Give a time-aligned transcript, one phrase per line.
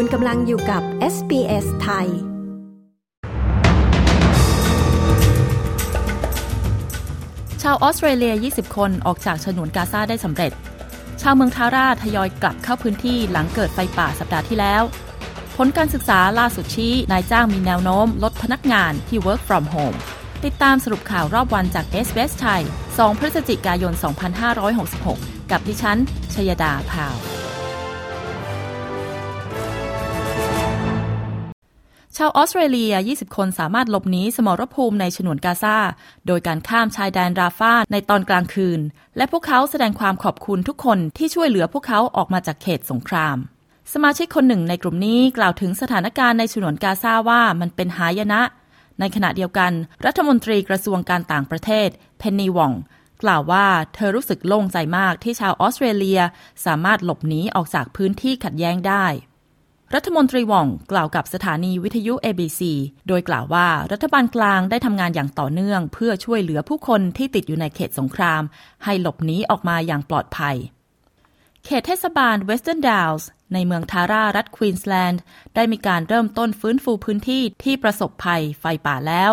[0.00, 0.82] คุณกำลังอยู่กับ
[1.14, 2.08] SBS ไทย
[7.62, 10.52] ชาวออสเตรเลีย 20 คนออกจากฉนวนกาซาได้สำเร็จ
[11.22, 14.82] ชาวเมืองทาราทยอยกลับเข้าพื้นที่หลังเกิดไฟป่าสัปดาห์ที่แล้ว
[15.56, 19.96] ผลการศึกษาล่าสุดชี้นายจ้างมีแนวโน้ม ลดพนักงานที่ work from home
[20.44, 22.62] ติดตามสรุปข่าวรอบวันจาก s อ s ไทย
[22.92, 23.92] 2 พฤศจิกายน
[24.72, 25.98] 2566 กับดิฉัน
[26.34, 27.37] ชยดาพาว
[32.20, 35.78] ชาวออสเตรเลีย 20 คนสามารถหลบหนีสมรภูมิในฉนวนกาซา
[36.26, 38.80] โดยการข้ามชายแดนราฟาในตอนกลางคืน
[39.16, 43.36] และพวกเขาแสดงความขอบคุณทุกคนที่ช่วยเหลือพวกเขาออกมาจากเขตสงคราม
[43.92, 48.42] สมาชิกคนหนึ่งในกลุ่มนี้กล่าวถึงสถานการณ์ในฉนวนกาซาว่ามันเป็นหายนะ
[49.00, 49.72] ในขณะเดียวกัน
[50.06, 52.72] รัฐมนตรีกระทรวงการต่างประเทศ เพนนีวอง
[53.22, 56.20] กล่าวว่าเธอรู้สึกโล่งใจมากที่ชาวออสเตรเลีย
[56.64, 59.06] สามารถหลบหนีออกจากพื้นที่ขัดแย้งได้
[59.94, 62.60] รัฐมนตรีว่องกล่าวกับสถานีวิทยุ ABC
[63.08, 68.42] โดยกล่าวว่ารัฐบาลกลางได้ทำงานอย่างต่อเนื่อง เพื่อช่วยเหลือผู้คนที่ติดอยู่ในเขตสงคราม
[68.84, 70.56] ให้หลบหนีออกมาอย่างปลอดภัย
[71.64, 75.22] เขตเทศบาลเวสเทิร์นดาวส์ในเมืองทารารัฐควีนสแลนด์
[75.54, 79.32] ได้มีการเริ่มต้นฟื้นฟูพื้นที่ที่ประสบภัยไฟป่าแล้ว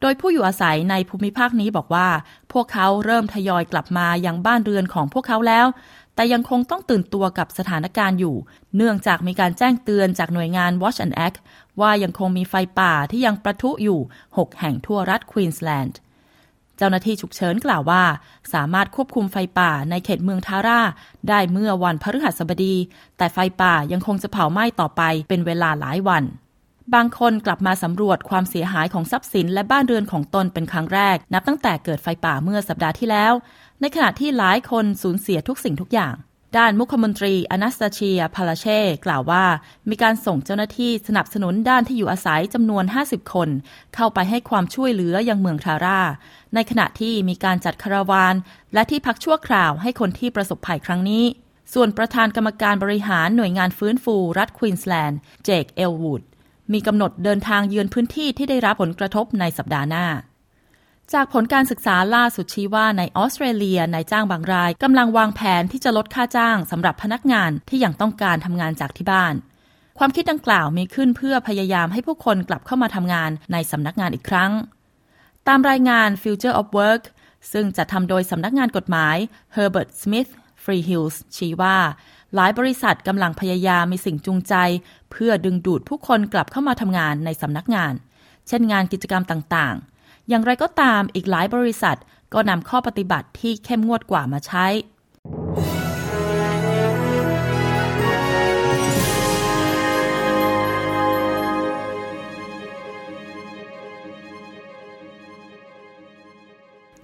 [0.00, 2.08] โดยผู้อยู่อาศัยในภูมิภาคนี้บอกว่า
[2.52, 5.66] พวกเขาเริ่มทยอยกลับมายังบ้านเรือนของพวกเขาแล้ว
[6.14, 8.36] แต่ยังคงต้องตื่นตัวกับสถานการณ์อยู่
[8.76, 11.38] เนื่องจากมีการแจ้งเตือนจากหน่วยงาน Watch and Act
[11.80, 14.00] ว่ายังคงมีไฟป่าที่ยังประทุอยู่
[14.32, 15.98] 6 แห่งทั่วรัฐควีนสแลนด์
[16.76, 18.04] เจ้าหน้าที่ฉุกเฉินกล่าวว่า
[18.52, 20.80] สามารถควบคุมไฟป่าในเขตเมืองทาร่า
[21.28, 22.74] ได้เมื่อวันพฤหัสบดี
[23.16, 26.24] แต่ไฟป่ายังคงจะเผาไหม้ต่อไปเป็นเวลาหลายวัน
[26.94, 33.32] บางคนกลับมาสำรวจความเสียหายของทรัพย์สินและบ้านเรือนของตนเป็นครั้งแรก นับตั้งแต่เกิดไฟป่าเมื่อสัปดาห์ที่แล้ว
[33.80, 36.14] ในขณะที่หลายคนสูญเสียทุกสิ่งทุกอย่าง
[36.56, 39.44] ด้านมุขมนตรีอนาสตาเชีย พาลาเช่ กล่าวว่า
[39.90, 43.48] มีการส่งเจ้าหน้าที่สนับสนุนด้านที่อยู่อาศัยจำนวน 50 คน
[43.94, 46.00] เข้าไปให้ความช่วยเหลือยังเมืองทาร่า
[46.54, 48.34] ในขณะที่มีการจัดคาราวาน
[48.74, 51.24] และที่พักชั่วคราวให้คนที่ประสบภัยครั้งนี้
[51.74, 56.22] ส่วนประธานกรรมการบริหารหน่วยงานฟื้นฟูรัฐควีนสแลนด์ เจค เอลวูด
[56.72, 60.06] มีกำหนดเดินทางเยือนพื้นที่ที่ได้รับผลกระทบในสัปดาห์หน้า
[61.12, 69.34] จากผลการศึกษาล่าสุดชี้ว่าในออสเตรเลียนายจ้างบางรายกำลังวางแผนที่จะลดค่าจ้างสำหรับพนักงานที่ยังต้องการทำงานจากที่บ้าน
[69.98, 74.52] ความคิดดังกล่าวมีขึ้นเพื่อพยายามให้ผู้คนกลับเข้ามาทำงานในสำนักงานอีกครั้ง
[75.48, 77.02] ตามรายงาน Future of Work
[77.52, 79.16] ซึ่งจะทำโดยสำนักงานกฎหมาย
[79.56, 80.30] Herbert Smith
[80.62, 81.76] Freehills ชี้ว่า
[82.34, 84.54] หลายบริษัทกำลังพยายามมีสิ่งจูงใจ
[85.10, 87.94] เพื่อดึงดูดผู้คนกลับเข้ามาทำงานในสำนักงาน
[88.48, 91.98] เช่นงานกิจกรรมต่างๆ อย่างไรก็ตามอีกหลายบริษัท
[92.34, 94.66] ก็นำข้อปฏิบัติที่เข้มงวดกว่ามาใช้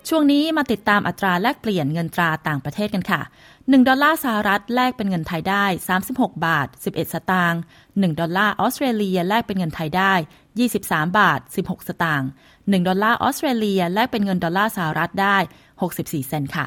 [0.08, 3.20] ช่วงนี้มาติดตามอัตราแลกเปลี่ยนเงินตราต่างประเทศกันค่ะ
[3.54, 5.64] 1 ดอลลาร์สหรัฐแลกเป็นเงินไทยได้
[6.04, 10.12] 36 บาท 11 สตางค์1ดอลลาร์ออสเตรเลียแลกเป็นเงินไทยได้
[10.60, 15.36] 23 บาท 16 สตางค์1ดอลลาร์ออสเตรเลียแลกเป็นเงินดอลลาร์สหรัฐได้
[15.82, 16.66] 64 เซนต์ค่ะ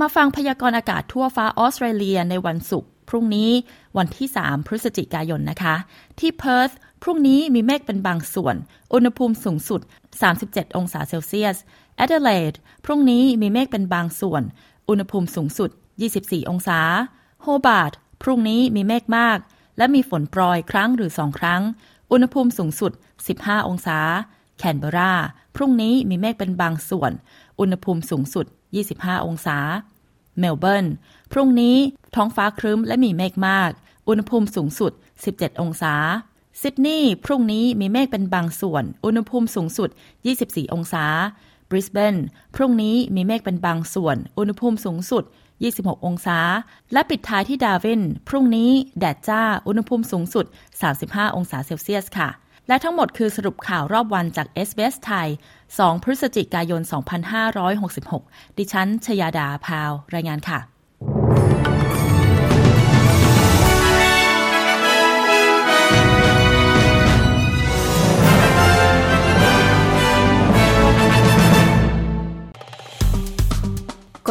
[0.00, 3.50] มาฟังพยากรณ์อากาศทั่วฟ้าออสเตรเลียในวันศุกร์พรุ่งนี้
[3.98, 5.76] วันที่ 3 พฤศจิกายนนะคะ
[6.20, 6.70] ที่เพิร์ธ
[7.02, 8.56] พรุ่งนี้มีเมฆเป็นบางส่วน
[8.92, 9.80] อุณหภูมิสูงสุด
[10.28, 11.56] 37 องศาเซลเซียส
[11.96, 14.42] แอดเดเลดพรุ่งนี้มีเมฆเป็นบางส่วน
[14.88, 15.70] อุณหภูมิสูงสุด
[16.10, 16.80] 24 องศา
[17.42, 19.38] โฮบาร์ดพรุ่งนี้มีเมฆมาก
[19.78, 21.62] และมีฝนโปรยครั้งหรือสองครั้ง
[22.12, 22.92] อุณหภูมิสูงสุด
[23.30, 23.98] 15 องศา
[24.58, 25.12] แคนเบรา
[25.56, 27.12] พรุ่งนี้มีเมฆเป็นบางส่วน
[27.60, 28.46] อุณหภูมิสูงสุด
[28.86, 29.58] 25 องศา
[30.38, 30.86] เมลเบิร์น
[31.32, 31.76] พรุ่งนี้
[32.14, 33.70] ท้องฟ้าครึ้มและมีเมฆมาก
[34.08, 34.92] อุณหภูมิสูงสุด
[35.26, 35.94] 17 องศา
[36.60, 39.90] ซิดนีย์พรุ่งนี้มีเมฆเป็นบางส่วน อุณหภูมิสูงสุด
[40.30, 41.06] 24 องศา
[41.74, 42.16] ริสเบน
[42.54, 45.24] พรุ่งนี้มีเมฆเป็นบางส่วน อุณหภูมิสูงสุด
[45.64, 46.38] 26 องศา
[46.92, 50.46] และปิดท้ายที่ดาวิน พรุ่งนี้แดดจ้า อุณหภูมิสูงสุด
[50.90, 52.28] 35 องศาเซลเซียสค่ะ
[52.68, 55.28] และทั้งหมดคือสรุปข่าวรอบวันจาก s อ s ไทย
[55.66, 56.82] 2 พฤศจิกายน
[57.70, 60.73] 2566 ดิฉัน ชยาดาพาว รายงานค่ะ